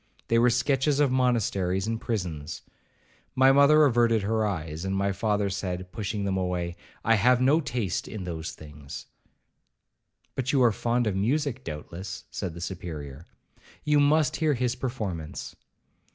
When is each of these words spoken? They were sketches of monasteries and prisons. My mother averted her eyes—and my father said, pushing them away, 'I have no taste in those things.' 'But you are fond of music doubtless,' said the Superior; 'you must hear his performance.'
They 0.29 0.39
were 0.39 0.49
sketches 0.49 0.99
of 0.99 1.11
monasteries 1.11 1.85
and 1.85 2.01
prisons. 2.01 2.63
My 3.35 3.51
mother 3.51 3.85
averted 3.85 4.23
her 4.23 4.47
eyes—and 4.47 4.95
my 4.95 5.11
father 5.11 5.47
said, 5.51 5.91
pushing 5.91 6.25
them 6.25 6.37
away, 6.37 6.75
'I 7.05 7.13
have 7.17 7.39
no 7.39 7.59
taste 7.61 8.07
in 8.07 8.23
those 8.23 8.53
things.' 8.53 9.05
'But 10.33 10.51
you 10.53 10.63
are 10.63 10.71
fond 10.71 11.05
of 11.05 11.15
music 11.15 11.63
doubtless,' 11.63 12.23
said 12.31 12.55
the 12.55 12.61
Superior; 12.61 13.27
'you 13.83 13.99
must 13.99 14.37
hear 14.37 14.55
his 14.55 14.73
performance.' 14.73 15.55